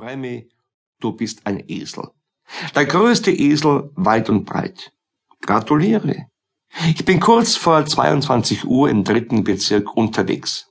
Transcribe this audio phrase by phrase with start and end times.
[0.00, 0.48] Remy,
[1.00, 2.10] du bist ein Esel.
[2.74, 4.92] Der größte Esel weit und breit.
[5.42, 6.26] Gratuliere.
[6.86, 10.66] Ich bin kurz vor 22 Uhr im dritten Bezirk unterwegs.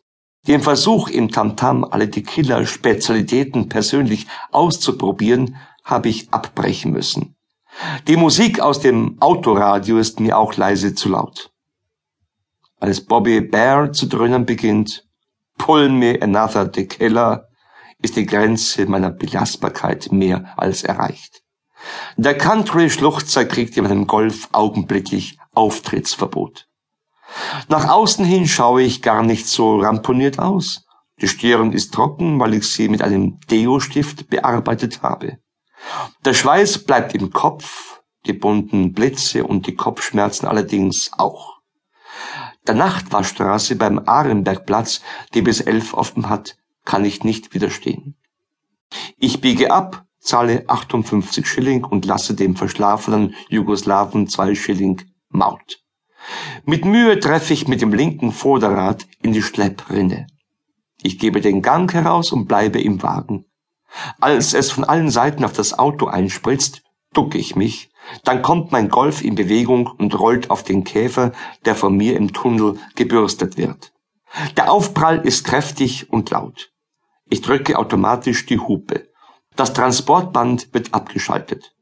[0.47, 7.35] Den Versuch, im Tamtam alle Tequila-Spezialitäten persönlich auszuprobieren, habe ich abbrechen müssen.
[8.07, 11.51] Die Musik aus dem Autoradio ist mir auch leise zu laut.
[12.79, 15.03] Als Bobby Bear zu dröhnen beginnt,
[15.57, 17.46] Pull me another tequila,
[18.01, 21.41] ist die Grenze meiner Belastbarkeit mehr als erreicht.
[22.15, 26.67] Der Country-Schluchzer kriegt in meinem Golf augenblicklich Auftrittsverbot.
[27.67, 30.85] Nach außen hin schaue ich gar nicht so ramponiert aus.
[31.19, 35.39] Die Stirn ist trocken, weil ich sie mit einem Deo-Stift bearbeitet habe.
[36.25, 41.57] Der Schweiß bleibt im Kopf, die bunten Blitze und die Kopfschmerzen allerdings auch.
[42.67, 45.01] Der Nachtwaschstraße beim Ahrenbergplatz,
[45.33, 48.15] die bis elf offen hat, kann ich nicht widerstehen.
[49.17, 55.83] Ich biege ab, zahle 58 Schilling und lasse dem verschlafenen Jugoslawen zwei Schilling Maut.
[56.63, 60.27] Mit Mühe treffe ich mit dem linken Vorderrad in die Schlepprinne.
[61.03, 63.45] Ich gebe den Gang heraus und bleibe im Wagen.
[64.21, 67.89] Als es von allen Seiten auf das Auto einspritzt, ducke ich mich,
[68.23, 71.33] dann kommt mein Golf in Bewegung und rollt auf den Käfer,
[71.65, 73.91] der von mir im Tunnel gebürstet wird.
[74.55, 76.71] Der Aufprall ist kräftig und laut.
[77.29, 79.09] Ich drücke automatisch die Hupe.
[79.55, 81.73] Das Transportband wird abgeschaltet.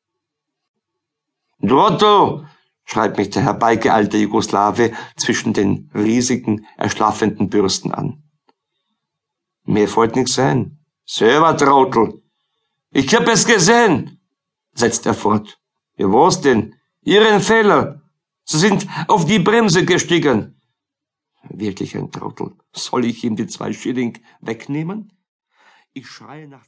[1.61, 2.45] Otto,
[2.85, 8.23] schreit mich der herbeigeeilte Jugoslawe zwischen den riesigen, erschlaffenden Bürsten an.
[9.63, 10.79] Mehr wollt nix sein.
[11.05, 12.21] Selber Trottel.
[12.91, 14.19] Ich hab es gesehen,
[14.73, 15.59] setzt er fort.
[15.97, 16.75] Ja, was denn?
[17.01, 18.01] Ihren Fehler.
[18.43, 20.61] Sie sind auf die Bremse gestiegen.
[21.49, 22.53] Wirklich ein Trottel.
[22.73, 25.14] Soll ich ihm die zwei Schilling wegnehmen?
[25.97, 26.63] Ich schreie nach